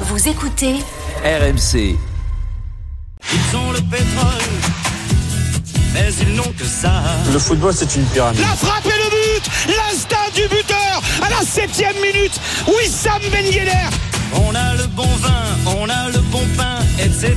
[0.00, 0.74] Vous écoutez
[1.24, 1.96] RMC.
[3.32, 4.44] Ils ont le pétrole,
[5.94, 6.90] mais ils n'ont que ça.
[7.32, 8.40] Le football, c'est une pyramide.
[8.40, 12.38] La frappe et le but L'instinct du buteur à la septième minute
[12.68, 13.70] Wissam Ben Yedder
[14.34, 15.44] On a le bon vin,
[15.78, 17.34] on a le bon pain, etc.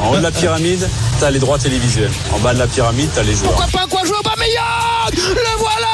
[0.00, 0.88] En haut de la pyramide,
[1.20, 2.10] t'as les droits télévisuels.
[2.32, 3.52] En bas de la pyramide, t'as les joueurs.
[3.54, 5.86] Pourquoi pas quoi jouer au Bameyang Le voilà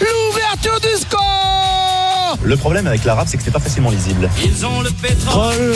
[0.00, 1.53] L'ouverture du score
[2.42, 4.28] Le problème avec l'arabe, c'est que c'est pas facilement lisible.
[4.44, 5.74] Ils ont le pétrole,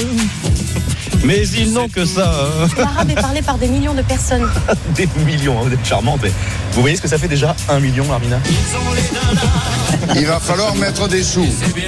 [1.25, 2.31] Mais ils n'ont que ça.
[2.31, 2.69] hein.
[2.77, 4.47] L'arabe est parlé par des millions de personnes.
[4.95, 6.21] Des millions, hein, vous êtes charmante.
[6.23, 6.33] Mais
[6.73, 8.39] vous voyez ce que ça fait déjà Un million, Armina?
[8.47, 11.47] Ils ont les dollars, Il va falloir mettre des sous.
[11.61, 11.85] c'est bien.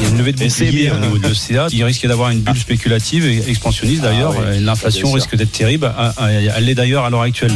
[0.00, 1.66] Il y a une levée de bouclier au niveau de CA.
[1.70, 4.34] Il risque d'avoir une bulle spéculative et expansionniste d'ailleurs.
[4.36, 5.92] Ah oui, L'inflation risque d'être terrible.
[6.56, 7.52] Elle l'est d'ailleurs à l'heure actuelle.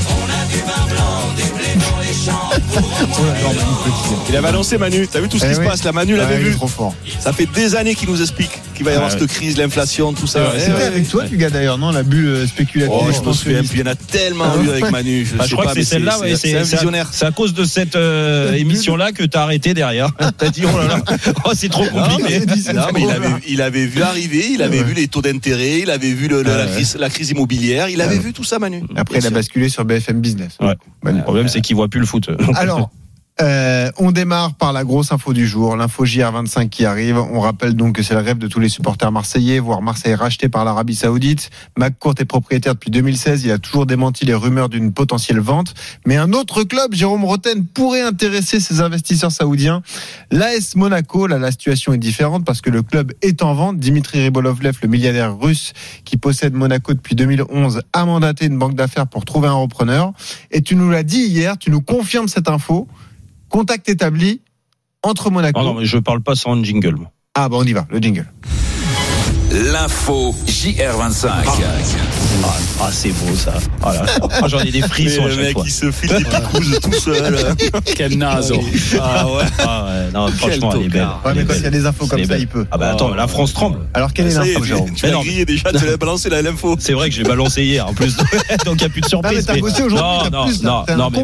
[4.28, 5.66] Il avait annoncé Manu, t'as vu tout ce qui Eh se oui.
[5.66, 6.54] passe là Manu l'avait est vu.
[6.54, 6.94] trop fort.
[7.20, 10.12] Ça fait des années qu'il nous explique qu'il va y avoir Ah cette crise, l'inflation,
[10.12, 10.52] tout ça.
[10.56, 10.82] Eh C'était ouais.
[10.82, 12.92] avec toi, du gars d'ailleurs, non La bulle euh, spéculative.
[12.92, 15.26] Oh, je me souviens plus, il y en a tellement Ah eu avec Manu.
[15.36, 17.08] Bah, je sais crois pas, que c'est celle-là, c'est visionnaire.
[17.12, 20.10] C'est à cause de cette euh, émission-là que t'as arrêté derrière.
[20.38, 21.00] T'as dit, oh là là,
[21.44, 22.40] oh, c'est trop compliqué.
[22.46, 25.80] mais, non, mais il, avait, il avait vu arriver, il avait vu les taux d'intérêt,
[25.80, 26.66] il avait vu Ah
[26.98, 28.82] la, crise, immobilière, il avait vu tout ça, Manu.
[28.96, 30.58] Après, il a basculé sur BFM Business.
[31.04, 32.28] Le problème, c'est qu'il voit plus le foot.
[32.54, 32.90] Alors,
[33.40, 37.18] euh, on démarre par la grosse info du jour, l'info JR25 qui arrive.
[37.18, 40.48] On rappelle donc que c'est le rêve de tous les supporters marseillais, voir Marseille racheté
[40.48, 41.50] par l'Arabie Saoudite.
[41.76, 43.44] McCourt est propriétaire depuis 2016.
[43.44, 45.74] Il a toujours démenti les rumeurs d'une potentielle vente.
[46.06, 49.82] Mais un autre club, Jérôme Roten, pourrait intéresser ses investisseurs saoudiens.
[50.30, 53.80] L'AS Monaco, là, la situation est différente parce que le club est en vente.
[53.80, 55.72] Dimitri Ribolovlev, le milliardaire russe
[56.04, 60.12] qui possède Monaco depuis 2011, a mandaté une banque d'affaires pour trouver un repreneur.
[60.52, 62.86] Et tu nous l'as dit hier, tu nous confirmes cette info.
[63.54, 64.40] Contact établi
[65.04, 65.60] entre Monaco.
[65.60, 66.96] Oh non, mais je parle pas sans jingle.
[66.96, 67.12] moi.
[67.36, 68.26] Ah bah on y va, le jingle.
[69.52, 71.28] L'info JR25.
[71.28, 71.44] Ah,
[72.80, 73.54] ah, c'est beau ça.
[73.82, 74.02] Ah, là,
[74.42, 75.62] ah, J'en ai des Mais frissons à le mec, fois.
[75.66, 77.38] il se file des picouses tout seul.
[77.96, 78.52] Quel naze.
[79.00, 79.42] Ah ouais.
[79.60, 81.06] Ah, ouais, non, franchement, elle est belle.
[81.24, 82.66] Ouais, mais quand il y a des infos comme ça, il peut.
[82.70, 83.78] Ah bah attends, la France tremble.
[83.94, 86.76] Alors quelle est l'info, Jérôme tu Mais l'as grillé déjà, tu l'as balancé la l'info.
[86.78, 88.16] C'est vrai que j'ai balancé hier en plus,
[88.64, 89.46] donc il n'y a plus de Non, mais surprise.
[89.46, 90.62] t'as bossé aujourd'hui, non, non, plus-
[90.96, 91.22] non, mais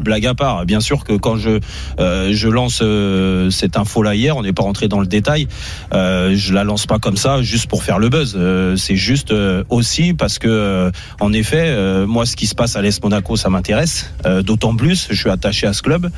[0.00, 0.64] blague, à part.
[0.66, 1.60] Bien sûr que quand je
[2.00, 5.46] euh, je lance euh, cette info là hier, on n'est pas rentré dans le détail.
[5.92, 8.34] Euh, je la lance pas comme ça, juste pour faire le buzz.
[8.36, 10.90] Euh, c'est juste euh, aussi parce que euh,
[11.20, 14.12] en effet, euh, moi, ce qui se passe à l'Est Monaco, ça m'intéresse.
[14.24, 16.10] Euh, D'autant plus, je suis attaché à ce club.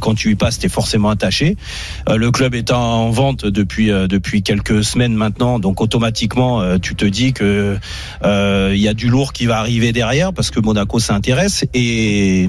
[0.00, 1.56] Quand tu y passes, t'es forcément attaché.
[2.08, 7.32] Le club est en vente depuis depuis quelques semaines maintenant, donc automatiquement, tu te dis
[7.32, 7.76] que
[8.24, 12.48] il y a du lourd qui va arriver derrière parce que Monaco s'intéresse et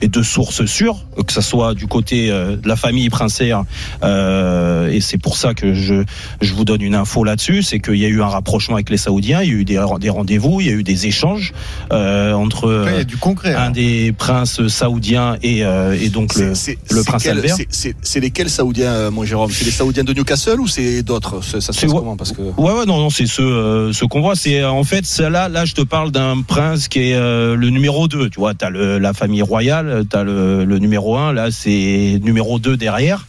[0.00, 3.64] et de sources sûres, que ce soit du côté euh, de la famille princière,
[4.02, 6.04] euh, et c'est pour ça que je,
[6.40, 8.96] je vous donne une info là-dessus, c'est qu'il y a eu un rapprochement avec les
[8.96, 11.52] Saoudiens, il y a eu des, des rendez-vous, il y a eu des échanges
[11.92, 13.54] euh, entre Là, il y a euh, du concret.
[13.54, 13.70] un hein.
[13.70, 16.52] des princes saoudiens et, euh, et donc le,
[16.90, 17.56] le prince quel- Albert.
[17.70, 19.50] c'est- lesquels Saoudiens, euh, mon Jérôme?
[19.50, 21.42] C'est les Saoudiens de Newcastle ou c'est d'autres?
[21.42, 22.16] Ça se C'est passe comment?
[22.16, 24.34] Parce que Ouais, ouais, non, non, c'est ce, euh, ce qu'on voit.
[24.34, 28.08] C'est en fait, là, là, je te parle d'un prince qui est euh, le numéro
[28.08, 32.20] 2 Tu vois, t'as le, la famille royale, t'as le, le numéro 1 Là, c'est
[32.22, 33.26] numéro 2 derrière.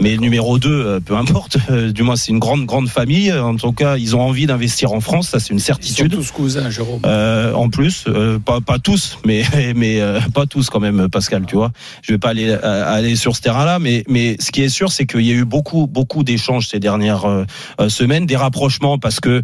[0.00, 1.56] Mais numéro 2, euh, peu importe.
[1.70, 3.32] euh, du moins, c'est une grande, grande famille.
[3.32, 5.28] En tout cas, ils ont envie d'investir en France.
[5.28, 6.12] Ça, c'est une Ils sont certitude.
[6.12, 7.00] tous cousins, Jérôme.
[7.06, 9.42] Euh, en plus, euh, pas, pas tous, mais
[9.74, 11.44] mais euh, pas tous quand même, Pascal.
[11.46, 14.62] Tu vois, je vais pas aller euh, aller sur ce terrain-là, mais mais ce qui
[14.62, 17.44] est sûr, c'est qu'il y a eu beaucoup beaucoup d'échanges ces dernières euh,
[17.80, 19.42] euh, semaines, des rapprochements parce que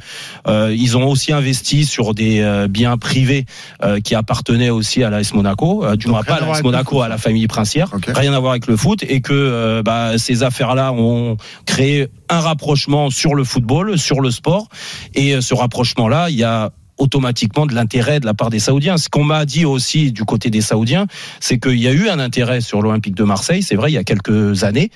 [0.49, 3.47] euh, ils ont aussi investi sur des euh, biens privés
[3.83, 6.97] euh, qui appartenaient aussi à l'AS Monaco, euh, du moins rien pas à l'AS Monaco,
[6.97, 7.05] foot.
[7.05, 10.42] à la famille princière, rien à voir avec le foot, et que euh, bah, ces
[10.43, 11.37] affaires-là ont
[11.67, 14.69] créé un rapprochement sur le football, sur le sport,
[15.15, 18.97] et euh, ce rapprochement-là, il y a automatiquement de l'intérêt de la part des Saoudiens.
[18.97, 21.07] Ce qu'on m'a dit aussi du côté des Saoudiens,
[21.41, 23.99] c'est qu'il y a eu un intérêt sur l'Olympique de Marseille, c'est vrai, il y
[23.99, 24.91] a quelques années,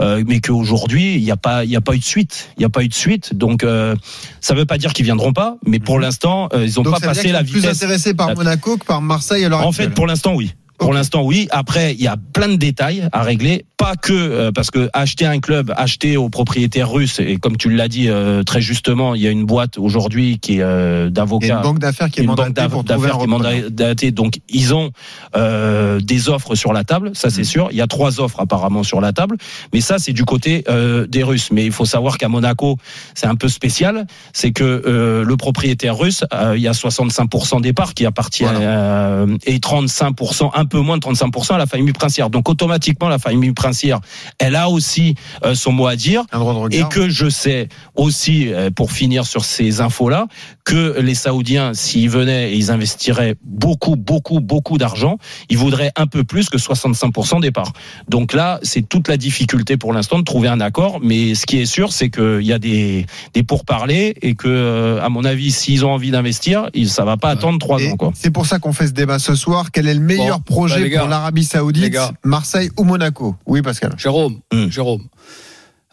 [0.00, 2.50] euh, mais qu'aujourd'hui, il n'y a pas, il a pas eu de suite.
[2.56, 3.34] Il n'y a pas eu de suite.
[3.34, 3.94] Donc, euh,
[4.40, 6.90] ça ne veut pas dire qu'ils viendront pas, mais pour l'instant, euh, ils n'ont pas
[6.90, 7.76] ça veut dire passé qu'ils la sont plus vitesse.
[7.76, 10.52] intéressés par Monaco que par Marseille l'heure En fait, pour l'instant, oui.
[10.82, 11.48] Pour l'instant, oui.
[11.50, 13.64] Après, il y a plein de détails à régler.
[13.76, 17.68] Pas que euh, parce que acheter un club, acheter aux propriétaires russes, et comme tu
[17.70, 21.56] l'as dit euh, très justement, il y a une boîte aujourd'hui qui est euh, d'avocats
[21.56, 24.10] une banque d'affaires qui est mandatée pour trouver un d'affaires qui est mandatée.
[24.12, 24.90] Donc, ils ont
[25.36, 27.30] euh, des offres sur la table, ça Mm.
[27.30, 27.68] c'est sûr.
[27.70, 29.36] Il y a trois offres apparemment sur la table,
[29.72, 31.48] mais ça c'est du côté euh, des Russes.
[31.50, 32.76] Mais il faut savoir qu'à Monaco,
[33.14, 37.60] c'est un peu spécial, c'est que euh, le propriétaire russe, euh, il y a 65%
[37.60, 38.68] des parts qui appartiennent Voilà.
[38.68, 42.30] euh, et 35%, un peu moins de 35% à la famille princière.
[42.30, 44.00] Donc automatiquement, la famille princière,
[44.38, 45.14] elle a aussi
[45.44, 46.24] euh, son mot à dire.
[46.32, 46.88] Un droit de Et regard.
[46.88, 50.26] que je sais aussi, euh, pour finir sur ces infos-là,
[50.64, 55.18] que les Saoudiens, s'ils venaient et ils investiraient beaucoup, beaucoup, beaucoup d'argent,
[55.48, 57.72] ils voudraient un peu plus que 65% des parts.
[58.08, 61.00] Donc là, c'est toute la difficulté pour l'instant de trouver un accord.
[61.02, 65.02] Mais ce qui est sûr, c'est qu'il y a des, des pourparlers et que, euh,
[65.02, 67.96] à mon avis, s'ils ont envie d'investir, ça va pas attendre trois ans.
[68.14, 69.70] C'est pour ça qu'on fait ce débat ce soir.
[69.72, 71.96] Quel est le meilleur Bon, projet bah, gars, pour l'Arabie Saoudite.
[72.24, 73.34] Marseille ou Monaco?
[73.46, 73.94] Oui, Pascal.
[73.98, 74.68] Jérôme, Hmm.
[74.70, 75.02] Jérôme.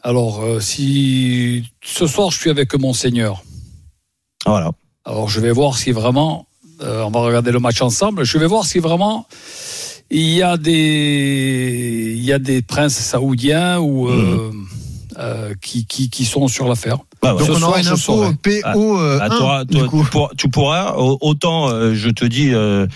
[0.04, 3.44] Alors, euh, si ce soir je suis avec Monseigneur,
[4.46, 4.72] Voilà.
[5.06, 6.46] alors je vais voir si vraiment,
[6.82, 9.28] euh, on va regarder le match ensemble, je vais voir si vraiment
[10.10, 14.52] il y a des, il y a des princes saoudiens ou euh,
[15.18, 16.98] euh, qui, qui, qui sont sur l'affaire.
[17.22, 17.46] Bah ouais.
[17.46, 18.34] Donc on aura une info saurai.
[18.42, 20.04] PO euh, Ah, 1, t'auras- du toi, coup.
[20.04, 22.88] tu, pourras, tu pourras, au- autant euh, je te dis euh,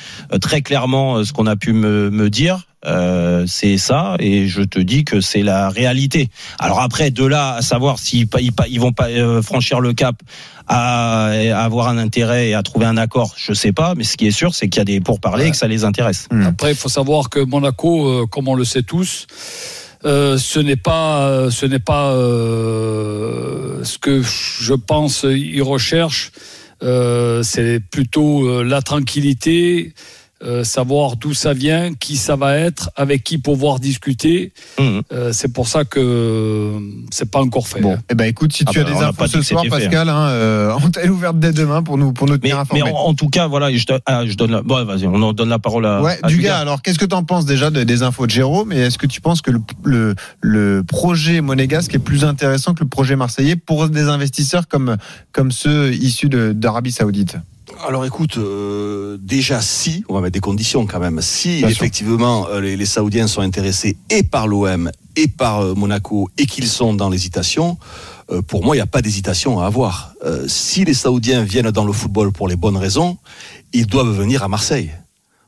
[0.42, 4.62] très clairement euh, ce qu'on a pu me, me dire, euh, c'est ça, et je
[4.62, 6.30] te dis que c'est la réalité.
[6.60, 10.16] Alors après, de là à savoir s'ils ils, ils vont pas euh, franchir le cap
[10.68, 14.16] à, à avoir un intérêt et à trouver un accord, je sais pas, mais ce
[14.16, 16.30] qui est sûr, c'est qu'il y a des pourparlers et que ça les intéresse.
[16.46, 19.28] Après, il faut savoir que Monaco, euh, comme on le sait tous,
[20.06, 26.32] euh, ce n'est pas, ce n'est pas euh, ce que je pense ils recherchent.
[26.84, 29.94] Euh, c'est plutôt euh, la tranquillité,
[30.44, 34.52] euh, savoir d'où ça vient, qui ça va être, avec qui pouvoir discuter.
[34.80, 35.02] Mhm.
[35.12, 36.80] Euh, c'est pour ça que euh,
[37.12, 37.82] c'est pas encore fait.
[37.82, 40.28] Bon, eh ben écoute, si Ah tu as bah, des infos ce soir, Pascal, hein,
[40.30, 42.84] euh, on t'a ouverte dès demain pour nous pour nous Mais, tenir mais informés.
[42.92, 45.34] en, en tout cas, voilà, je, te- ah, je donne la, bon, vas-y, on en
[45.34, 46.50] donne la parole à, Ouais, à du Dugas.
[46.50, 48.98] gars, alors qu'est-ce que tu en penses déjà de- des infos de Jérôme et est-ce
[48.98, 53.16] que tu penses que le, le, le projet monégasque est plus intéressant que le projet
[53.16, 54.98] marseillais pour des investisseurs comme,
[55.32, 57.38] comme ceux issus d'Arabie Saoudite?
[57.82, 62.48] Alors écoute, euh, déjà si, on va mettre des conditions quand même, si Bien effectivement
[62.48, 66.68] euh, les, les Saoudiens sont intéressés et par l'OM et par euh, Monaco et qu'ils
[66.68, 67.78] sont dans l'hésitation,
[68.32, 70.14] euh, pour moi il n'y a pas d'hésitation à avoir.
[70.24, 73.18] Euh, si les Saoudiens viennent dans le football pour les bonnes raisons,
[73.74, 74.92] ils doivent venir à Marseille.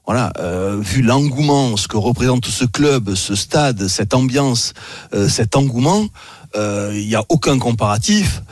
[0.06, 4.74] Voilà, euh, vu l'engouement, ce que représente ce club, ce stade, cette ambiance,
[5.16, 6.06] euh, cet engouement,
[6.56, 8.44] euh, il n'y a aucun comparatif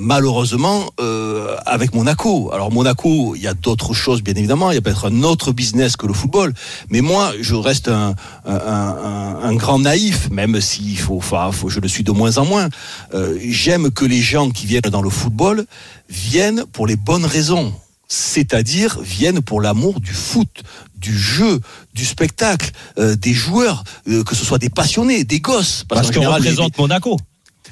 [0.00, 2.50] malheureusement euh, avec Monaco.
[2.52, 5.52] Alors Monaco, il y a d'autres choses bien évidemment, il y a peut-être un autre
[5.52, 6.52] business que le football,
[6.88, 8.14] mais moi je reste un,
[8.46, 12.38] un, un- un grand naïf, même s'il faut, enfin, faut, je le suis de moins
[12.38, 12.68] en moins.
[13.14, 15.66] Euh, J'aime que les gens qui viennent dans le football
[16.08, 17.72] viennent pour les bonnes raisons.
[18.08, 20.48] C'est-à-dire viennent pour l'amour du foot,
[20.96, 21.60] du jeu,
[21.94, 25.84] du spectacle, euh, des joueurs, euh, que ce soit des passionnés, des gosses.
[25.88, 27.16] Parce qu'en qu'on général, les- représente Monaco.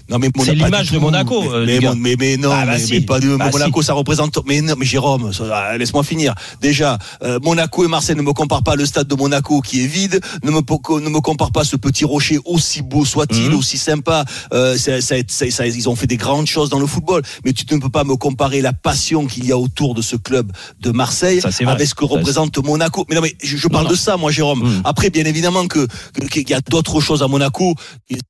[0.08, 0.98] Non mais C'est l'image de.
[0.98, 1.66] Monaco, euh,
[1.96, 3.00] Mais, mais non, Ah bah mais, si.
[3.02, 3.86] pas de Bah Monaco, si.
[3.86, 4.38] ça représente.
[4.46, 6.34] Mais non, mais Jérôme, ah, laisse-moi finir.
[6.60, 9.86] Déjà, euh, Monaco et Marseille ne me comparent pas le stade de Monaco qui est
[9.86, 10.20] vide.
[10.44, 13.54] Ne me ne me compare pas ce petit rocher aussi beau soit-il, Mhm.
[13.56, 14.24] aussi sympa.
[14.52, 17.52] Euh, ça- ça- ça- ça- ils ont fait des grandes choses dans le football, mais
[17.52, 20.50] tu ne peux pas me comparer la passion qu'il y a autour de ce club
[20.80, 23.04] de Marseille avec ce que représente Monaco.
[23.08, 23.90] Mais non, mais je, je parle non.
[23.90, 24.60] de ça, moi, Jérôme.
[24.62, 24.82] Mhm.
[24.84, 25.86] Après, bien évidemment que
[26.30, 27.74] qu'il y a d'autres choses à Monaco.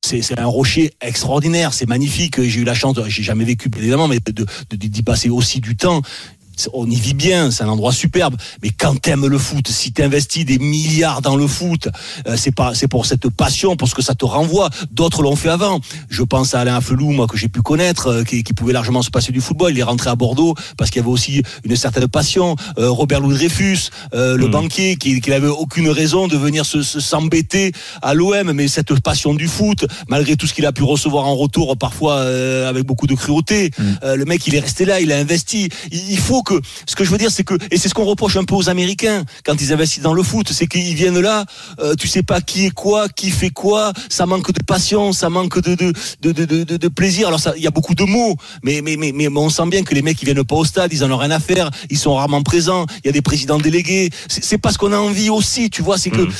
[0.05, 2.41] C'est un rocher extraordinaire, c'est magnifique.
[2.43, 4.19] J'ai eu la chance, j'ai jamais vécu évidemment, mais
[4.73, 6.03] d'y passer aussi du temps.
[6.73, 8.37] On y vit bien, c'est un endroit superbe.
[8.63, 11.89] Mais quand t'aimes le foot, si t'investis des milliards dans le foot,
[12.27, 14.71] euh, c'est pas, c'est pour cette passion, pour ce que ça te renvoie.
[14.91, 15.81] D'autres l'ont fait avant.
[16.09, 19.03] Je pense à Alain Affelou, moi que j'ai pu connaître, euh, qui, qui pouvait largement
[19.03, 19.73] se passer du football.
[19.73, 22.57] Il est rentré à Bordeaux parce qu'il y avait aussi une certaine passion.
[22.79, 24.51] Euh, Robert Louis Dreyfus, euh, le Mm.
[24.51, 27.73] banquier, qui, qui n'avait aucune raison de venir se se- s'embêter
[28.03, 31.35] à l'OM, mais cette passion du foot, malgré tout ce qu'il a pu recevoir en
[31.37, 33.71] retour, parfois euh, avec beaucoup de cruauté,
[34.03, 35.69] euh, le mec il est resté là, il a investi.
[35.93, 38.05] Il, il faut que, ce que je veux dire, c'est que, et c'est ce qu'on
[38.05, 41.45] reproche un peu aux Américains quand ils investissent dans le foot, c'est qu'ils viennent là,
[41.81, 45.29] euh, tu sais pas qui est quoi, qui fait quoi, ça manque de passion, ça
[45.29, 47.29] manque de de de de, de, plaisir.
[47.29, 49.83] Alors ça, il y a beaucoup de mots, mais mais mais mais on sent bien
[49.83, 51.99] que les mecs ils viennent pas au stade, ils en ont rien à faire, ils
[51.99, 52.87] sont rarement présents.
[53.05, 54.11] Il y a des présidents délégués.
[54.29, 55.99] C'est c'est pas ce qu'on a envie aussi, tu vois.
[55.99, 56.31] C'est que, Mm.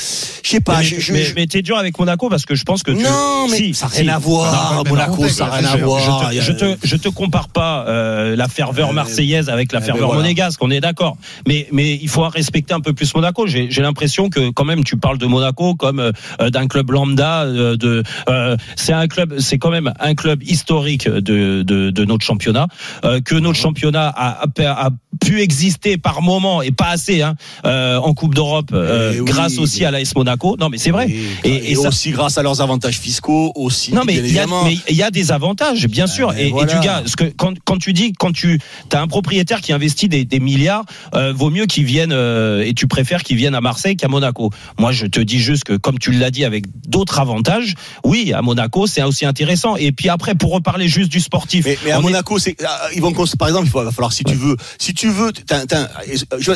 [0.43, 0.77] je sais pas.
[0.79, 2.91] mais, je- je- mais, je- mais t'es dur avec Monaco parce que je pense que
[2.91, 3.03] tu...
[3.03, 4.01] non, mais Si, ça n'a si.
[4.01, 4.73] rien à voir.
[4.75, 6.31] Non, Monaco, ça n'a rien à voir.
[6.31, 9.79] Je te, je te, je te compare pas euh, la ferveur Euh, marseillaise avec la
[9.79, 10.21] eh voilà.
[10.21, 11.17] monégasque, on est d'accord.
[11.47, 13.47] Mais, mais il faut respecter un peu plus Monaco.
[13.47, 17.43] J'ai l'impression que quand même tu parles de Monaco comme euh, d'un club lambda.
[17.43, 22.05] euh, de, euh, c'est un club, c'est quand même un club historique de, de, de
[22.05, 22.67] notre championnat.
[23.05, 24.89] euh, que notre championnat a, a, a
[25.23, 29.25] pu exister par moment et pas assez hein, euh, en Coupe d'Europe euh, Eh oui,
[29.25, 30.55] grâce aussi à l'AS Monaco.
[30.59, 31.09] Non, mais c'est vrai.
[31.09, 33.93] Et, Et- et et ça- aussi grâce à leurs avantages fiscaux, aussi.
[33.93, 36.29] Non mais il y, y a des avantages, bien sûr.
[36.29, 36.73] ben et, et voilà.
[36.73, 38.59] du gars, ce que quand, quand tu dis quand tu
[38.93, 42.73] as un propriétaire qui investit des, des milliards, euh, vaut mieux qu'il vienne euh, et
[42.73, 44.51] tu préfères qu'il vienne à Marseille qu'à Monaco.
[44.77, 48.41] Moi, je te dis juste que comme tu l'as dit avec d'autres avantages, oui, à
[48.41, 49.75] Monaco c'est aussi intéressant.
[49.75, 52.87] Et puis après, pour reparler juste du sportif, Mais, mais à est- Monaco, c'est, ah,
[52.95, 55.31] ils vont, par exemple, il va falloir, si tu veux, si tu veux,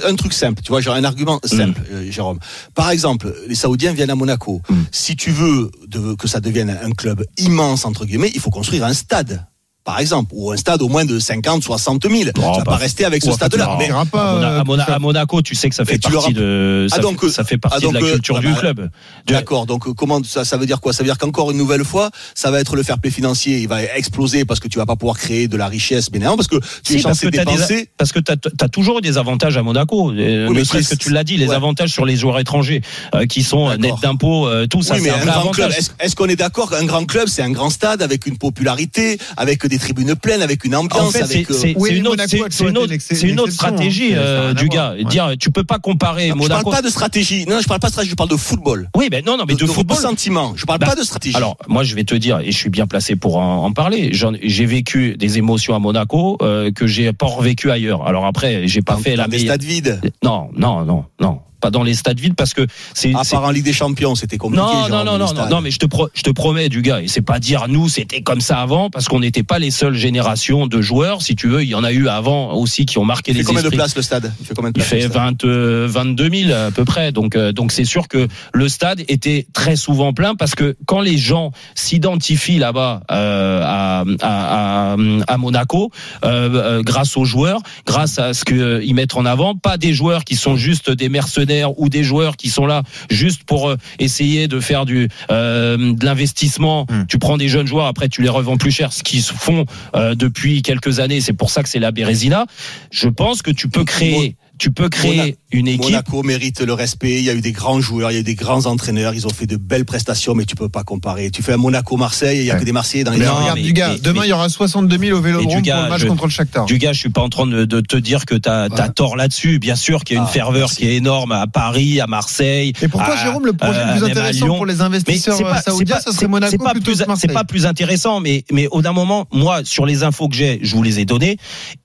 [0.05, 1.93] un truc simple, tu vois, j'ai un argument simple, Mm.
[1.93, 2.39] euh, Jérôme.
[2.75, 4.61] Par exemple, les Saoudiens viennent à Monaco.
[4.69, 4.75] Mm.
[4.91, 8.83] Si tu veux de- que ça devienne un club immense, entre guillemets, il faut construire
[8.85, 9.45] un stade.
[9.85, 12.31] Par exemple, ou un stade au moins de 50, 60 000.
[12.33, 13.75] tu vas bah, pas rester avec ce stade-là.
[13.77, 14.33] Mais, à, pas.
[14.35, 16.87] Mona- euh, à Mona- pour à Monaco, tu sais que ça fait tu partie de
[16.89, 18.59] ça, Ah, fait, ça fait partie ah, donc, de la euh, culture ah, du bah,
[18.61, 18.89] club.
[19.27, 20.93] De- D'accord, donc euh, comment ça, ça veut dire quoi?
[20.93, 23.67] Ça veut dire qu'encore une nouvelle fois, ça va être le fair play financier, il
[23.67, 26.47] va exploser parce que tu vas pas pouvoir créer de la richesse, mais non, parce
[26.47, 27.75] que tu es Si, parce censé dépenser.
[27.81, 30.11] des, parce que t'as as toujours eu des avantages à Monaco.
[30.11, 31.55] Euh, Oui, ne serait-ce que tu l'as dit, les ouais.
[31.55, 32.81] avantages sur les joueurs étrangers
[33.15, 35.71] euh, qui sont euh, nets d'impôts, euh, tout ça, oui, mais c'est un grand club,
[35.99, 39.65] est-ce qu'on est d'accord qu'un grand club, c'est un grand stade avec une popularité, avec
[39.67, 41.51] des tribunes pleines, avec une ambiance, En fait, c'est avec.
[41.51, 44.17] euh, c'est- Oui, c'est mais une autre, Monaco c'est- une une stratégie hein.
[44.17, 44.93] Euh, du gars.
[44.93, 45.03] Ouais.
[45.05, 46.63] Dire, tu peux pas comparer Non, je Monaco.
[46.69, 47.45] parle pas de stratégie.
[47.47, 48.89] Non, je parle pas de stratégie, je parle de football.
[48.95, 49.97] Oui, mais non, non, mais de, football.
[49.97, 50.53] sentiment.
[50.55, 51.35] Je parle Bah, pas de stratégie.
[51.35, 54.09] Alors, moi, je vais te dire, et je suis bien placé pour en, en parler.
[54.13, 58.05] j'en- J'ai vécu des émotions à Monaco euh, que j'ai pas revécu ailleurs.
[58.07, 60.01] Alors après, j'ai pas dans, fait la dans des meilleure- stades vides.
[60.23, 63.13] Non, non, non, non, pas dans les stades vides parce que c'est.
[63.15, 64.63] À part en Ligue des Champions, c'était compliqué.
[64.65, 67.01] Non, genre, non, non, non, non, mais je te, pro- je te promets, du gars,
[67.01, 69.95] et c'est pas dire nous, c'était comme ça avant, parce qu'on n'était pas les seules
[69.95, 73.05] générations de joueurs, si tu veux, il y en a eu avant aussi qui ont
[73.05, 74.33] marqué Il fait les combien de places le stade?
[74.41, 75.13] Il fait combien de Il fait le stade?
[75.13, 79.01] 20, euh, 22 000 à peu près, donc euh, donc c'est sûr que le stade
[79.07, 84.97] était très souvent plein parce que quand les gens s'identifient là-bas euh, à, à, à,
[85.27, 85.91] à Monaco,
[86.25, 90.35] euh, grâce aux joueurs, grâce à ce qu'ils mettent en avant, pas des joueurs qui
[90.35, 94.59] sont juste des mercenaires ou des joueurs qui sont là juste pour euh, essayer de
[94.59, 96.85] faire du euh, de l'investissement.
[96.89, 97.05] Hmm.
[97.07, 100.15] Tu prends des jeunes joueurs, après tu les revends plus cher, ce qu'ils font euh,
[100.15, 101.21] depuis quelques années.
[101.21, 102.45] C'est pour ça que c'est la Bérésina.
[102.91, 105.83] Je pense que tu peux créer, tu peux créer une équipe.
[105.83, 107.17] Monaco mérite le respect.
[107.19, 109.13] Il y a eu des grands joueurs, il y a eu des grands entraîneurs.
[109.13, 111.31] Ils ont fait de belles prestations, mais tu peux pas comparer.
[111.31, 112.59] Tu fais un Monaco-Marseille, il y a Ouais.
[112.59, 114.29] que des Marseillais dans les Mais Non, regarde, mais- du gars, mais- demain mais- il
[114.29, 116.65] y aura 62 000 au Vélodrome du gars, pour le match je- contre le Shakhtar.
[116.65, 118.89] Du gars, je suis pas en train de, de te dire que t'as as Ouais.
[118.95, 119.59] tort là-dessus.
[119.59, 120.75] Bien sûr qu'il y a une Ah, ferveur merci.
[120.77, 122.73] qui est énorme à Paris, à Marseille.
[122.81, 124.55] Et pourquoi, à- Jérôme, le projet euh, le plus intéressant Lyon.
[124.57, 127.43] pour les Mais investisseurs saoudiens, ce serait Monaco pas plutôt plus, que Marseille C'est pas
[127.43, 130.83] plus intéressant, mais mais au d'un moment, moi, sur les infos que j'ai, je vous
[130.83, 131.37] les ai données,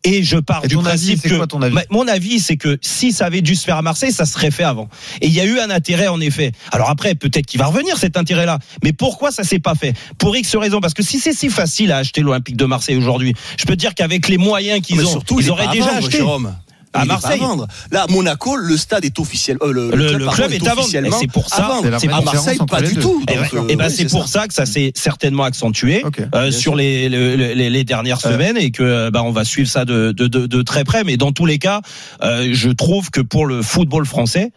[0.04, 1.74] et je pars du principe c'est que quoi ton avis?
[1.74, 4.50] Ma- mon avis, c'est que si ça avait dû se faire à Marseille, ça serait
[4.50, 4.88] fait avant.
[5.20, 6.52] Et il y a eu un intérêt en effet.
[6.72, 10.36] Alors après, peut-être qu'il va revenir cet intérêt-là, mais pourquoi ça s'est pas fait Pour
[10.36, 13.64] X raisons, parce que si c'est si facile à acheter l'Olympique de Marseille aujourd'hui, je
[13.64, 16.18] peux te dire qu'avec les moyens qu'ils ont, surtout, ils auraient déjà acheté.
[16.18, 16.54] Jérôme.
[16.92, 17.40] À est Marseille.
[17.40, 17.66] vendre.
[17.90, 19.58] Là, Monaco, le stade est officiel.
[19.62, 20.80] euh, le, Le- club est à vendre.
[20.80, 21.98] officiellement Et c'est pour ça- à.
[21.98, 23.22] C'est à Marseille, pas du tout.
[23.28, 26.02] Et Donc, ben, euh, oui, c'est pour ça que ça s'est certainement accentué
[26.34, 28.32] euh, sur les, le- le- les, les dernières Euh.
[28.32, 31.04] semaines et que bah, on va suivre ça de, de, de, de très près.
[31.04, 31.80] Mais dans tous les cas,
[32.22, 34.50] euh, je trouve que pour le football français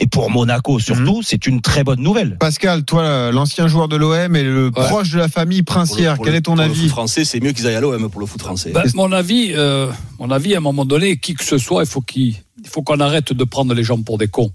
[0.00, 1.22] et pour Monaco surtout, Mhm.
[1.22, 2.36] c'est une très bonne nouvelle.
[2.38, 6.14] Pascal, toi, l'ancien joueur de l'OM et le proche de la famille Pour le- princière,
[6.16, 7.80] pour quel le- est ton pour Le avis foot français, c'est mieux qu'ils aillent à
[7.80, 8.70] l'OM pour le foot français.
[8.72, 9.88] Ben, mon avis, euh,
[10.18, 12.82] mon avis, à un moment donné, qui que ce soit, il faut qu'il, il faut
[12.82, 14.50] qu'on arrête de prendre les gens pour des cons.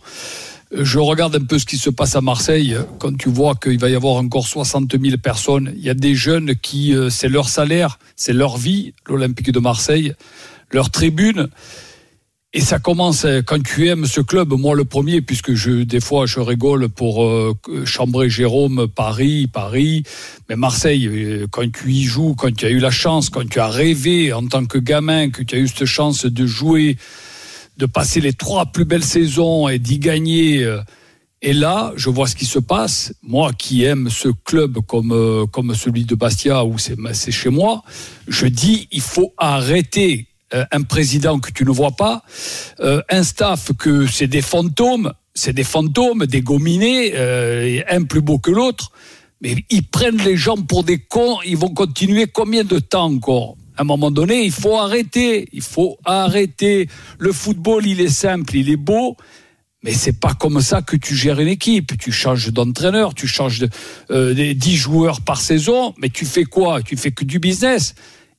[0.75, 2.75] Euh, Je regarde un peu ce qui se passe à Marseille.
[2.97, 6.15] Quand tu vois qu'il va y avoir encore 60 000 personnes, il y a des
[6.15, 10.13] jeunes qui, euh, c'est leur salaire, c'est leur vie, l'Olympique de Marseille,
[10.71, 11.49] leur tribune.
[12.57, 15.99] Et ça commence euh, quand tu aimes ce club, moi le premier, puisque je des
[15.99, 20.03] fois je rigole pour euh, chambrer Jérôme, Paris, Paris,
[20.47, 23.59] mais Marseille, euh, quand tu y joues, quand tu as eu la chance, quand tu
[23.59, 26.95] as rêvé en tant que gamin, que tu as eu cette chance de jouer,
[27.75, 30.63] de passer les trois plus belles saisons et d'y gagner.
[30.63, 30.79] euh,
[31.41, 33.13] Et là, je vois ce qui se passe.
[33.21, 37.83] Moi qui aime ce club comme, comme celui de Bastia, où c'est chez moi,
[38.29, 42.23] je dis il faut arrêter un président que tu ne vois pas,
[42.79, 48.21] euh, un staff que c'est des fantômes, c'est des fantômes, des gominés, euh, un plus
[48.21, 48.91] beau que l'autre.
[49.41, 53.57] Mais ils prennent les gens pour des cons, ils vont continuer combien de temps encore?
[53.77, 56.87] À un moment donné, il faut arrêter, il faut arrêter.
[57.19, 59.17] Le football, il est simple, il est beau,
[59.83, 61.97] mais c'est pas comme ça que tu gères une équipe.
[61.99, 63.69] Tu changes d'entraîneur, tu changes de,
[64.11, 66.81] euh, des 10 joueurs par saison, mais tu fais quoi?
[66.81, 67.93] Tu fais que du business.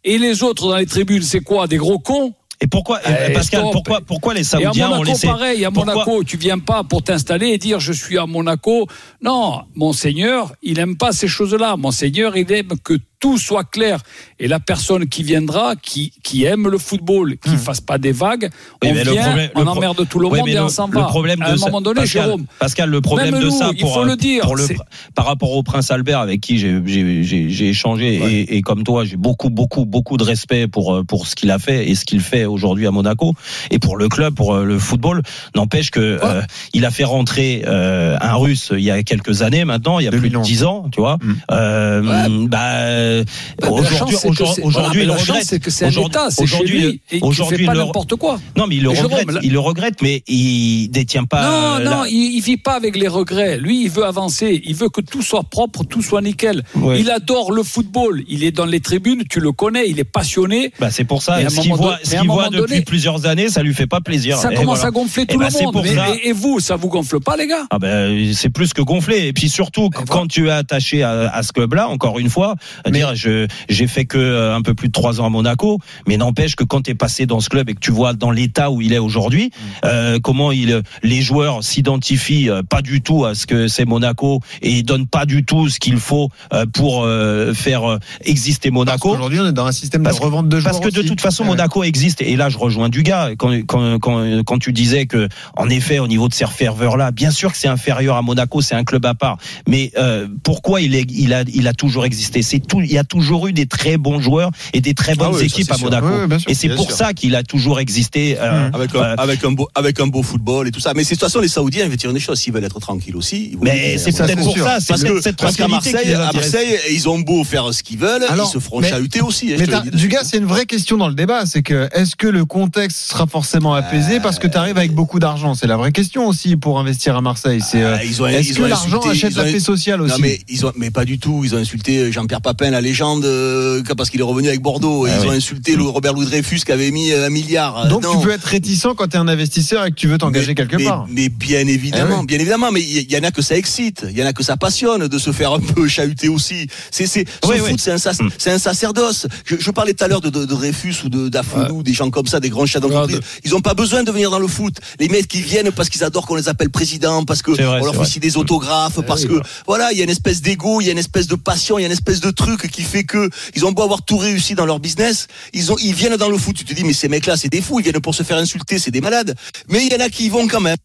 [0.07, 3.61] Et les autres dans les tribunes, c'est quoi Des gros cons Et pourquoi, Eh, Pascal,
[3.61, 3.73] stop.
[3.73, 6.59] pourquoi, pourquoi les et Saoudiens à ont Monaco, laissé pareil, à pourquoi- Monaco, tu viens
[6.59, 8.87] pas pour t'installer et dire je suis à Monaco.
[9.21, 11.77] Non, Monseigneur, il aime pas ces choses-là.
[11.77, 13.99] Monseigneur, il aime que tout soit clair.
[14.39, 18.13] Et la personne qui viendra, qui, qui aime le football, qui ne fasse pas des
[18.13, 18.51] vagues,
[18.83, 21.05] Oui, on vient, problème- on emmerde tout le Oui, monde et on s'en le va.
[21.07, 22.45] problème à de un ça- moment donné, Pascal, Jérôme.
[22.59, 24.77] Pascal, le problème Même de nous, ça, il faut euh, le dire, pour le, c'est-
[25.15, 28.85] par rapport au prince Albert avec qui j'ai- j'ai j'ai- j'ai échangé et, et comme
[28.85, 31.95] toi, j'ai beaucoup, beaucoup, beaucoup de respect pour euh, pour ce qu'il a fait et
[31.95, 33.35] ce qu'il fait aujourd'hui à Monaco
[33.71, 35.23] et pour le club, pour euh, le football.
[35.55, 36.43] N'empêche que euh,
[36.75, 40.09] il a fait rentrer euh, un Russe il y a quelques années maintenant, il y
[40.09, 40.47] a plus de 2011.
[40.47, 41.17] dix ans, tu vois.
[41.23, 41.35] Mm.
[41.53, 42.61] Euh, Bah,
[43.07, 43.25] euh,
[43.61, 44.17] Bah, aujourd'hui,
[44.63, 45.45] aujourd'hui, voilà, il le regrette.
[45.45, 48.39] c'est que c'est un Aujourd'hui- aujourd'hui, et aujourd'hui, fait pas n'importe quoi.
[48.57, 49.33] Non, mais il le Jérôme, regrette.
[49.33, 51.43] là- Il le regrette, mais il détient pas.
[51.43, 53.59] Non, euh, non, il, il vit pas avec les regrets.
[53.59, 54.61] Lui, il veut avancer.
[54.65, 56.63] Il veut que tout soit propre, tout soit nickel.
[56.75, 57.01] Ouais.
[57.01, 58.25] Il adore le football.
[58.29, 60.73] Il est dans les tribunes, tu le connais, il est passionné.
[60.81, 61.37] Bah, c'est pour ça.
[61.37, 64.01] Un Ce qu'il voit, ce qu'il voit depuis donné- plusieurs années, ça lui fait pas
[64.01, 64.37] plaisir.
[64.39, 64.89] Ça Et commence voilà.
[64.89, 65.87] à gonfler Eh tout ben, le monde.
[66.23, 67.67] et, et vous, ça vous gonfle pas, les gars?
[67.71, 71.31] Ah ben c'est plus que gonflé et puis surtout Ben quand tu es attaché à,
[71.31, 72.55] à ce club-là encore une fois
[72.97, 76.17] dire je j'ai fait que euh, un peu plus de trois ans à Monaco mais
[76.17, 78.71] n'empêche que quand tu es passé dans ce club et que tu vois dans l'état
[78.71, 79.51] où il est aujourd'hui
[79.85, 84.41] euh, comment il les joueurs s'identifient euh, pas du tout à ce que c'est Monaco
[84.63, 87.07] et ils donnent pas du tout ce qu'il faut euh, pour
[87.55, 90.73] faire exister Monaco Aujourd'hui, on est dans un système Parce de que- revente de joueurs.
[90.73, 91.09] parce que de aussi.
[91.09, 91.45] toute façon.
[91.45, 92.23] Monaco existe.
[92.23, 93.35] Et là, je rejoins Dugas.
[93.37, 97.31] Quand, quand, quand, quand tu disais que, en effet, au niveau de ces ferveurs-là, bien
[97.31, 99.39] sûr que c'est inférieur à Monaco, c'est un club à part.
[99.69, 102.43] Mais euh, pourquoi il, est, il, a, il a toujours existé?
[102.43, 102.81] C'est tout.
[102.87, 105.45] Il y a toujours eu des très bons joueurs et des très bonnes oui, ça,
[105.45, 105.77] équipes à.
[105.79, 106.07] Monaco.
[106.07, 106.51] Oui, oui, bien sûr.
[106.51, 106.97] et c'est pour sûr.
[106.97, 108.37] ça qu'il a toujours existé.
[108.41, 110.93] euh, Avec un, euh, avec, un beau, avec un beau football et tout ça.
[110.95, 112.39] Mais c'est- de toute façon, les Saoudiens, ils veulent dire des choses.
[112.41, 113.51] S'ils veulent être tranquilles aussi.
[113.53, 114.65] ils mais c'est peut-être pour sûr.
[114.65, 114.79] ça.
[114.81, 116.33] C'est Parce peut-être que cette parce qu'à Marseille, à.
[116.33, 119.53] Marseille, ils ont beau faire ce qu'ils veulent, Alors, ils se feront mais- chahuter aussi.
[119.53, 119.97] hein, Mais dis.
[119.97, 121.47] Dugas, c'est une vraie question dans le débat.
[121.47, 125.19] C'est que est-ce que le contexte sera forcément apaisé parce que tu arrives avec beaucoup
[125.19, 125.55] d'argent?
[125.55, 127.61] C'est la vraie question aussi pour investir à Marseille.
[127.61, 130.13] C'est euh, Ah, ils ont- est-ce que l'argent achète la paix sociale aussi?
[130.13, 133.25] Non mais ils ont mais pas du tout, ils ont insulté Jean-Pierre Papin la légende
[133.25, 135.29] euh, parce qu'il est revenu avec Bordeaux et Ah ils oui.
[135.29, 137.89] ont insulté le Robert Louis Dreyfus qui avait mis euh, un milliard.
[137.89, 138.19] Donc Non.
[138.21, 140.77] tu peux être réticent quand tu es un investisseur et que tu veux t'engager quelque
[140.77, 141.07] mais- part.
[141.09, 142.27] Mais bien évidemment, Eh oui.
[142.27, 144.33] bien évidemment, mais il y, y en a que ça excite, il y en a
[144.33, 146.69] que ça passionne de se faire un peu chahuter aussi.
[146.91, 147.77] C'est c'est Oui, foot, oui.
[147.79, 149.27] c'est un sac- c'est un sacerdoce.
[149.45, 152.11] Je, je parlais tout à l'heure de, de, de Dreyfus ou de d'Afoulou, des gens
[152.11, 153.17] comme ça, des grands d'entreprise.
[153.17, 153.25] Regarde.
[153.45, 154.75] Ils ont pas besoin de venir dans le foot.
[155.01, 157.85] Les mecs qui viennent parce qu'ils adorent qu'on les appelle président, parce que vrai, on
[157.85, 160.81] leur fait aussi des autographes, parce oui, que voilà, il y a une espèce d'ego,
[160.81, 162.83] il y a une espèce de passion, il y a une espèce de truc qui
[162.83, 166.17] fait que ils ont beau avoir tout réussi dans leur business, ils ont ils viennent
[166.17, 166.57] dans le foot.
[166.57, 168.79] Tu te dis mais ces mecs-là, c'est des fous, ils viennent pour se faire insulter,
[168.79, 169.35] c'est des malades.
[169.69, 170.77] Mais il y en a qui y vont quand même.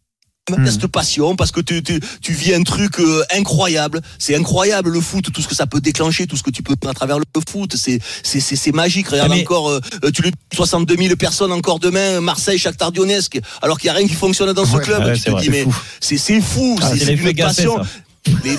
[0.50, 0.66] Hmm.
[0.66, 5.00] Cette passion parce que tu, tu, tu vis un truc euh, incroyable c'est incroyable le
[5.00, 7.20] foot tout ce que ça peut déclencher tout ce que tu peux faire à travers
[7.20, 10.32] le foot c'est c'est c'est c'est magique regarde Ah, mais- encore euh, euh, tu le
[10.52, 14.52] 62 000 personnes encore demain Marseille Shakhtar Donetsk alors qu'il y a rien qui fonctionne
[14.54, 15.76] dans ce Ouais, club ouais, tu c'est te vrai, dis mais fou.
[16.00, 17.78] c'est c'est fou Ah, c'est une passion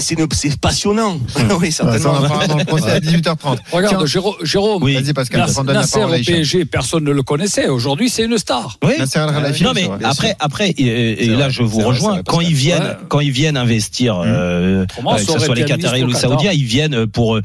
[0.01, 3.59] c'est passionnant oui Ouais, ça, on certainement en parlera dans le procès à 18h30.
[3.71, 4.95] Regarde, Tiens, Jérôme, Jérôme Oui.
[4.95, 6.33] Vas-y Pascal, Nas- la Nasser parole à au.
[6.33, 7.69] PSG, personne ne le connaissait.
[7.69, 8.79] Aujourd'hui, c'est une star.
[8.85, 8.95] Oui.
[8.99, 9.99] Nasser El Khelaifi, Non mais vrai.
[10.03, 12.13] après, après, et, et là vrai, je vous rejoins.
[12.15, 12.97] vrai, quand ils viennent, Ouais.
[13.09, 16.15] quand ils viennent investir, euh, Autrement, euh, ça que ce soit les Qataris ou les
[16.15, 17.39] Saoudiens, ils viennent pour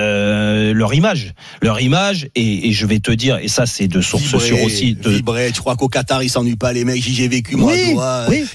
[0.00, 2.28] euh, leur image, leur image.
[2.34, 4.94] Et, et je vais te dire, et ça c'est de source sûre aussi.
[4.94, 5.50] De, vibrer.
[5.52, 7.96] tu crois qu'au Qatar ils s'ennuient pas les mecs j'y ai vécu moi il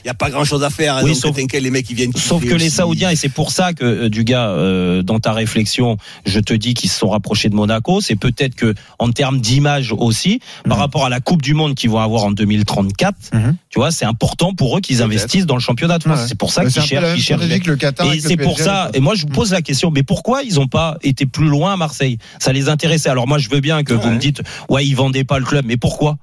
[0.06, 2.12] y a pas grand chose à faire Oui, donc sauf- t'inquiète les mecs ils viennent
[2.16, 2.76] Sauf que les aussi.
[3.12, 6.74] Et c'est pour ça que euh, du gars, euh, dans ta réflexion, je te dis
[6.74, 8.02] qu'ils se sont rapprochés de Monaco.
[8.02, 11.90] C'est peut-être que en termes d'image aussi, par rapport à la Coupe du Monde qu'ils
[11.90, 13.56] vont avoir en 2034, Mhm.
[13.70, 16.20] tu vois, c'est important pour eux qu'ils investissent dans le championnat de France.
[16.22, 16.26] Ouais.
[16.28, 17.42] C'est pour ça qu'ils cherchent, même ils cherchent.
[17.66, 18.90] le Qatar Et c'est pour ça.
[18.94, 19.92] Et moi, je vous pose la question.
[19.92, 22.18] Mais pourquoi ils n'ont pas été plus loin à Marseille?
[22.40, 23.10] Ça les intéressait.
[23.10, 25.66] Alors moi, je veux bien que vous me dites, ouais, ils vendaient pas le club.
[25.68, 26.18] Mais pourquoi?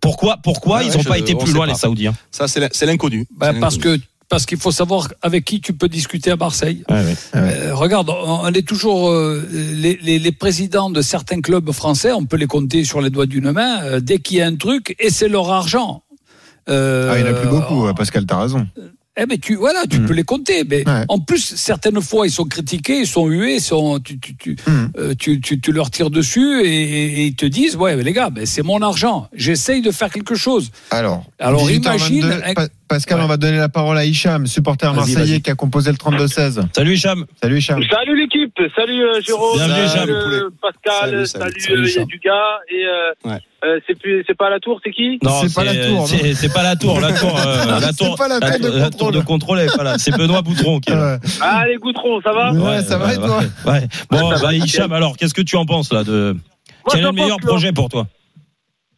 [0.00, 1.72] Pourquoi Pourquoi Ouais, ils n'ont pas été plus loin pas.
[1.72, 2.14] les Saoudiens?
[2.30, 3.98] Ça c'est l'in- c'est l'inconnu C'est parce que
[4.34, 6.82] parce qu'il faut savoir avec qui tu peux discuter à Marseille.
[6.90, 7.14] Ouais.
[7.36, 12.24] Euh, regarde, on est toujours euh, les, les, les présidents de certains clubs français, on
[12.24, 13.82] peut les compter sur les doigts d'une main.
[13.84, 16.02] euh, dès qu'il y a un truc, et c'est leur argent.
[16.66, 18.66] Ah, il n'y en a plus beaucoup, Pascal, t'as raison.
[19.16, 20.06] Eh ben tu voilà, tu Mm.
[20.06, 20.64] peux les compter.
[20.68, 21.04] Mais Ouais.
[21.08, 24.56] en plus, certaines fois, ils sont critiqués, ils sont hués, ils sont, tu, tu, tu,
[24.66, 24.86] Mm.
[24.98, 28.02] euh, tu, tu, tu leur tires dessus et, et- et ils te disent, ouais, mais
[28.02, 29.28] les gars, ben, c'est mon argent.
[29.32, 30.72] J'essaye de faire quelque chose.
[30.90, 33.24] Alors, Alors, 18h22, imagine- Pascal, Ouais.
[33.24, 36.60] on va donner la parole à Hicham, supporter marseillais qui a composé le 32-16.
[36.74, 37.24] Salut Hicham.
[37.42, 37.80] Salut Hicham.
[37.90, 41.88] Salut l'équipe, salut euh, Jérôme, Bienvenue, salut Jean, euh, Pascal, Salut, salut, salut, euh, salut,
[41.88, 42.04] Jean.
[42.06, 42.32] Dugas
[42.70, 43.38] et euh, Ouais.
[43.64, 45.18] euh, c'est plus c'est pas la tour, c'est qui?
[45.22, 47.00] Non, C'est pas la tour, C'est pas la tour.
[47.00, 49.24] La tour, euh, la tour, pas la tour de la tour de contrôle.
[49.24, 49.58] contrôle.
[49.60, 49.94] elle est pas là.
[49.98, 51.14] C'est Benoît Boutron qui est là.
[51.14, 51.18] Ouais.
[51.40, 52.52] Ah les Goutron, ça va?
[52.52, 53.40] Ouais, ça va et toi?
[53.66, 53.88] ouais, ouais.
[54.10, 54.52] Bon, bah.
[54.54, 56.40] Hicham, alors, qu'est-ce que tu en penses là de Moi,
[56.90, 58.06] Quel est le meilleur projet pour toi?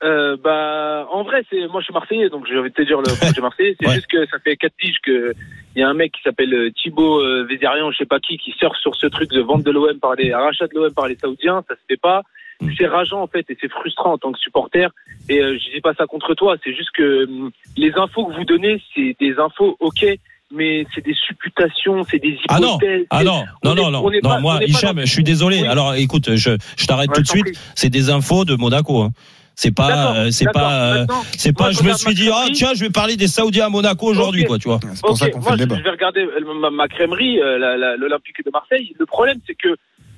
[0.04, 2.98] Euh, bah, en vrai, c'est moi je suis Marseillais, donc j'ai envie de te dire
[2.98, 3.76] le projet Marseillais.
[3.80, 3.94] C'est Ouais.
[3.94, 5.32] juste que ça fait quatre piges que
[5.74, 8.36] il y a un mec qui s'appelle euh, Thibaut euh, Vézérian, je sais pas qui,
[8.38, 11.08] qui surfe sur ce truc de vente de l'OM par les rachat de l'OM par
[11.08, 11.64] les Saoudiens.
[11.68, 12.22] Ça se fait pas.
[12.60, 12.70] Mm.
[12.78, 14.88] C'est rageant en fait et c'est frustrant en tant que supporter.
[15.28, 16.56] Et euh, je dis pas ça contre toi.
[16.64, 20.04] C'est juste que hum, les infos que vous donnez, c'est des infos ok,
[20.52, 23.06] mais c'est des supputations, c'est des Ah non, hypothèses.
[23.10, 25.04] ah non, On non, est- non, non, on est non, pas- on moi, Hicham, dans-
[25.04, 25.60] je suis désolé.
[25.62, 25.66] Oui.
[25.66, 27.60] Alors, écoute, je, je t'arrête Ouais, tout de suite.
[27.74, 29.02] C'est des infos de Monaco.
[29.02, 29.10] Hein.
[29.58, 31.06] C'est pas, D'accord, euh, c'est pas, euh,
[31.38, 31.70] c'est pas.
[31.70, 34.58] Je me suis dit, ah tiens, je vais parler des Saoudiens à Monaco aujourd'hui, quoi,
[34.58, 34.78] tu vois.
[34.94, 35.76] C'est pour ça qu'on fait moi, le débat.
[35.78, 38.94] Je vais regarder euh, ma, ma crèmerie, euh, la- la- l'Olympique de Marseille.
[38.98, 39.68] Le problème, c'est que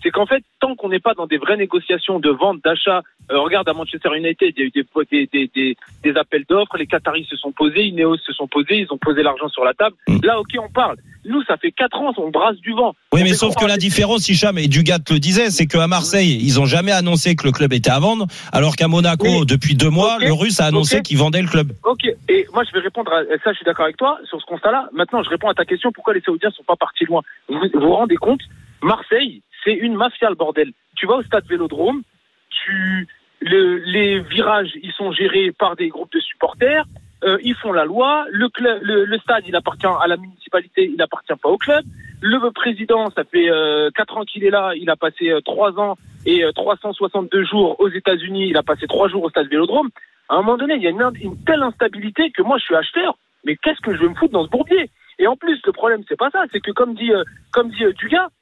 [0.03, 3.41] c'est qu'en fait, tant qu'on n'est pas dans des vraies négociations de vente, d'achat, euh,
[3.41, 6.87] regarde à Manchester United, il y a eu des, des, des, des, appels d'offres, les
[6.87, 9.97] Qataris se sont posés, Ineos se sont posés, ils ont posé l'argent sur la table.
[10.09, 10.19] Mm.
[10.23, 10.97] Là, ok, on parle.
[11.25, 12.95] Nous, ça fait quatre ans, on brasse du vent.
[13.13, 16.39] Oui, On mais sauf que la différence, Hicham, et Dugat le disait, c'est qu'à Marseille,
[16.43, 19.47] ils ont jamais annoncé que le club était à vendre, alors qu'à Monaco, Oui.
[19.47, 21.73] depuis deux mois, le Russe a annoncé qu'il vendait le club.
[21.85, 24.47] Ok, et moi je vais répondre à ça, je suis d'accord avec toi sur ce
[24.47, 24.89] constat-là.
[24.93, 27.23] Maintenant, je réponds à ta question pourquoi les Saoudiens sont pas partis loin?
[27.49, 28.41] Vous vous, vous rendez compte?
[28.83, 30.73] Marseille, c'est une mafia le bordel.
[30.97, 32.03] Tu vas au stade Vélodrome,
[32.51, 33.07] tu
[33.41, 36.85] le- les virages, ils sont gérés par des groupes de supporters.
[37.25, 38.27] euh, ils font la loi.
[38.31, 41.85] Le, club, le, stade, il appartient à la municipalité, il appartient pas au club.
[42.21, 44.73] Le président, ça fait euh, quatre ans qu'il est là.
[44.77, 48.49] Il a passé euh, trois ans et euh, 362 jours aux États-Unis.
[48.51, 49.89] Il a passé trois jours au stade Vélodrome.
[50.29, 52.77] À un moment donné, il y a une, une telle instabilité que moi, je suis
[52.77, 53.19] acheteur.
[53.45, 54.89] Mais qu'est-ce que je vais me foutre dans ce bourbier?
[55.19, 56.45] Et en plus, le problème, c'est pas ça.
[56.53, 57.93] C'est que comme dit, euh, comme dit euh,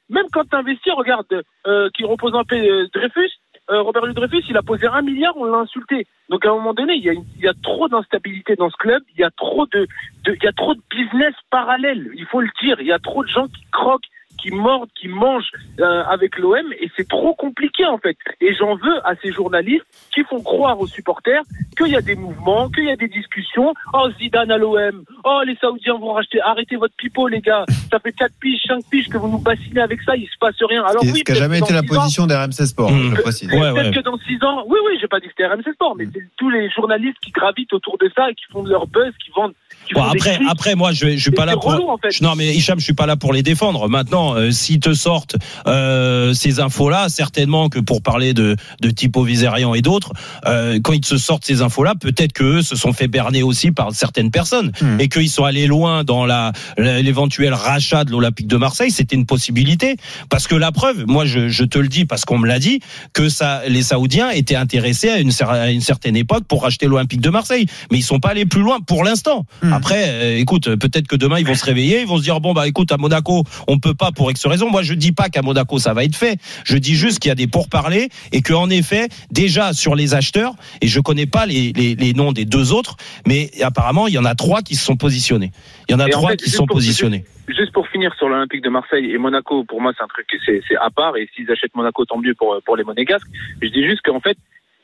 [0.09, 1.25] même quand tu investis, regarde,
[1.65, 3.31] euh, qui repose un peu euh, Dreyfus,
[3.69, 6.05] euh, Robert Louis Dreyfus, il a posé un milliard, on l'a insulté.
[6.29, 8.69] Donc à un moment donné, il y a, une- il y a trop d'instabilité dans
[8.69, 9.87] ce club, il y a trop de,
[10.25, 12.09] de- il y a trop de business parallèle.
[12.15, 12.79] Il faut le dire.
[12.79, 14.07] Il y a trop de gens qui croquent,
[14.41, 18.17] qui mordent, qui mangent euh, avec l'OM, et c'est trop compliqué en fait.
[18.41, 21.41] Et j'en veux à ces journalistes qui font croire aux supporters
[21.77, 23.73] qu'il y a des mouvements, qu'il y a des discussions.
[23.93, 26.39] Oh Zidane à l'OM, oh les Saoudiens vont racheter.
[26.41, 27.65] Arrêtez votre pipeau les gars.
[27.91, 30.55] Ça fait 4 piges, 5 piges que vous nous bassinez avec ça, il se passe
[30.61, 30.83] rien.
[30.83, 32.65] Alors Ce oui, qui n'a peut-être jamais que été dans la six ans- position d'RMC
[32.67, 33.15] Sport, Mmh.
[33.15, 33.49] je précise.
[33.51, 33.91] Ouais, Peut-être ouais.
[33.93, 36.23] que dans 6 ans, oui, oui, j'ai pas dit que c'était RMC Sport, mais c'est
[36.37, 39.31] tous les journalistes qui gravitent autour de ça et qui font de leur buzz, qui
[39.35, 39.53] vendent.
[39.87, 41.71] Qui Bon, font après, après, moi, je, je suis pas là pour.
[41.71, 42.19] relou, en fait.
[42.21, 43.87] Non, mais Hicham, je suis pas là pour les défendre.
[43.87, 45.35] Maintenant, euh, s'ils te sortent
[45.67, 50.11] euh, ces infos-là, certainement que pour parler de, de Tipo Vizerian et d'autres,
[50.45, 53.71] euh, quand ils se sortent ces infos-là, peut-être que eux se sont fait berner aussi
[53.71, 54.99] par certaines personnes Hmm.
[54.99, 58.91] et qu'ils sont allés loin dans la l'éventuel rachat de l'Olympique de Marseille.
[58.91, 59.95] C'était une possibilité
[60.29, 62.79] parce que la preuve, moi, je, je te le dis parce qu'on me l'a dit,
[63.13, 66.85] que ça, les Saoudiens étaient intéressés à une, cer- à une certaine époque pour racheter
[66.87, 69.45] l'Olympique de Marseille, mais ils sont pas allés plus loin pour l'instant.
[69.63, 69.73] Hmm.
[69.73, 72.67] Après, écoute, peut-être que demain ils vont se réveiller, ils vont se dire bon bah
[72.67, 74.69] écoute à Monaco, on peut pas pour X raison.
[74.69, 76.37] Moi je dis pas qu'à Monaco ça va être fait.
[76.65, 80.13] Je dis juste qu'il y a des pourparlers et que en effet déjà sur les
[80.13, 84.13] acheteurs et je connais pas les, les, les noms des deux autres, mais apparemment il
[84.13, 85.51] y en a trois qui se sont positionnés.
[85.87, 87.23] Il y en a Et en trois fait, qui juste sont pour- positionnés.
[87.47, 90.61] Juste pour finir sur l'Olympique de Marseille et Monaco, pour moi c'est un truc c'est
[90.67, 93.27] c'est à part et s'ils achètent Monaco tant mieux pour pour les monégasques.
[93.61, 94.37] Je dis juste qu'en fait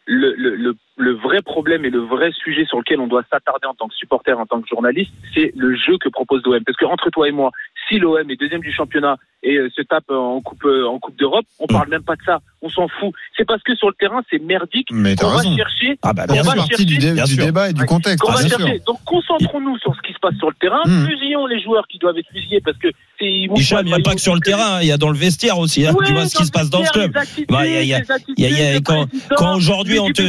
[0.05, 3.67] le, le, le, le vrai problème et le vrai sujet sur lequel on doit s'attarder
[3.67, 6.61] en tant que supporter, en tant que journaliste, c'est le jeu que propose l'OM.
[6.65, 7.51] Parce que entre toi et moi,
[7.89, 11.17] si l'OM est deuxième du championnat et euh, se tape en coupe euh, en coupe
[11.17, 12.39] d'Europe, on parle même pas de ça.
[12.61, 13.13] On s'en fout.
[13.37, 14.87] C'est parce que sur le terrain c'est merdique.
[14.91, 15.55] Mais On va raison.
[15.57, 15.97] chercher.
[16.01, 17.87] Ah bah on va partie du, dé- du débat et du Ouais.
[17.87, 18.75] contexte, qu'on va bien chercher.
[18.77, 18.83] sûr.
[18.87, 20.81] Donc concentrons-nous sur ce qui se passe sur le terrain.
[20.85, 21.07] Mm.
[21.07, 22.87] Fusillons les joueurs qui doivent être fusillés parce que
[23.19, 23.25] c'est.
[23.25, 24.97] ils vont Hicham, pas il n'y a pas que sur le terrain, il y a
[24.97, 25.85] dans le vestiaire aussi.
[25.85, 25.93] hein.
[26.05, 27.11] Tu vois ce qui se passe dans ce club.
[27.13, 28.57] les attitudes, Bah, il y a- il y a- les attitudes, il y a- il
[28.57, 30.21] y a- les quand- aujourd'hui on te-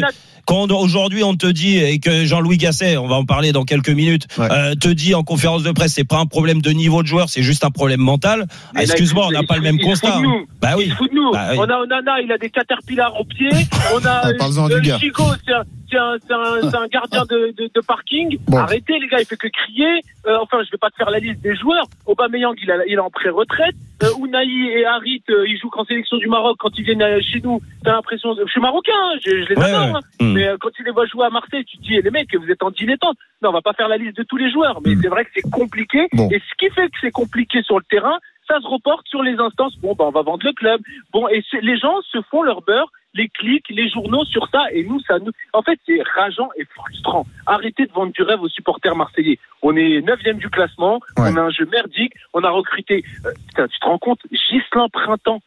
[0.46, 3.88] Quand aujourd'hui on te dit et que Jean-Louis Gasset, on va en parler dans quelques
[3.90, 4.48] minutes, Ouais.
[4.50, 7.28] euh, te dit en conférence de presse, c'est pas un problème de niveau de joueur,
[7.28, 8.46] c'est juste un problème mental.
[8.74, 10.18] Ah, Excuse-moi, on il n'a pas le il même constat.
[10.18, 10.30] de nous.
[10.30, 10.44] hein.
[10.61, 10.90] Bah Il oui.
[10.90, 11.33] se fout de nous.
[11.33, 11.57] Bah oui.
[11.59, 13.48] On a Onana, il a des caterpillars aux pieds.
[13.94, 14.98] On a Ah, gars.
[14.98, 15.62] Chico, c'est un,
[16.26, 18.38] c'est un, gardien de, de, de parking.
[18.48, 18.59] Bon.
[18.59, 20.00] Arrêtez les gars, il fait que crier.
[20.26, 21.85] Euh, enfin, je vais pas te faire la liste des joueurs.
[22.07, 23.74] Aubameyang, il, a, il est en pré-retraite.
[24.02, 24.44] Euh, Unai
[24.78, 26.57] et Harit, euh, ils jouent qu'en sélection du Maroc.
[26.59, 28.35] Quand ils viennent euh, chez nous, t'as l'impression...
[28.35, 29.80] de- Je suis marocain, hein, je, je les Ouais, adore.
[29.87, 29.92] ouais.
[29.94, 30.00] hein.
[30.20, 30.33] Hmm.
[30.33, 32.35] Mais euh, quand tu les vois jouer à Marseille, tu te dis, eh, les mecs,
[32.35, 33.16] vous êtes en dilettante.
[33.42, 35.00] Non, on va pas faire la liste de tous les joueurs, mais Mm.
[35.02, 36.09] c'est vrai que c'est compliqué.
[36.12, 36.28] Bon.
[36.30, 39.37] Et ce qui fait que c'est compliqué sur le terrain, ça se reporte sur les
[39.38, 39.76] instances.
[39.80, 40.80] Bon, ben, on va vendre le club.
[41.12, 44.85] Bon, et les gens se font leur beurre, les clics, les journaux sur ça, et
[44.85, 45.31] nous, ça nous.
[45.53, 47.27] En fait, c'est rageant et frustrant.
[47.46, 49.38] Arrêtez de vendre du rêve aux supporters marseillais.
[49.62, 51.31] On est neuvième du classement, Ouais.
[51.33, 53.05] on a un jeu merdique, on a recruté.
[53.24, 55.40] euh, putain, tu te rends compte, Gislain Printemps.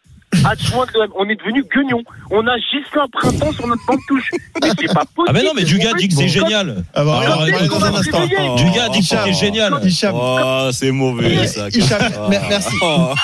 [0.43, 1.09] Adjoint de l'OM.
[1.17, 2.01] On est devenu guignon.
[2.31, 4.29] On a Gislain Printemps sur notre banc de touche.
[4.61, 5.27] Mais c'est pas possible.
[5.29, 6.83] Ah mais non, mais Dugas dit que c'est génial.
[6.93, 8.25] Ah bah, Alors, dans un instant.
[8.57, 9.73] Dugas dit que c'était génial.
[10.13, 11.67] Oh, c'est mauvais ça.
[11.69, 12.75] Hicham, mer- merci,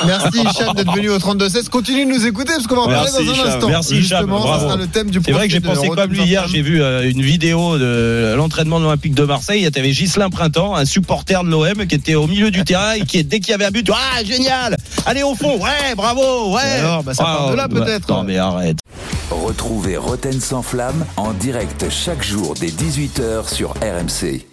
[0.06, 1.70] merci Hicham d'être venu au 32-16.
[1.70, 3.70] Continue de nous écouter parce qu'on va en parler Merci, dans un instant.
[3.70, 4.26] Merci, Hicham.
[4.26, 4.78] Bravo.
[4.78, 6.48] le thème du C'est vrai que j'ai pensé comme lui hier.
[6.48, 9.70] J'ai vu euh, une vidéo de l'entraînement de l'Olympique de Marseille.
[9.72, 13.02] Tu avais Gislain Printemps, un supporter de l'OM qui était au milieu du terrain et
[13.02, 16.62] qui, dès qu'il y avait un but, ah génial, allez au fond, ouais, bravo, ouais.
[16.94, 18.08] Alors, bah, ça part de là, bah, peut-être.
[18.10, 18.78] Non mais arrête.
[19.32, 24.46] Retrouvez Roten sans flamme en direct chaque jour dès 18h sur RMC.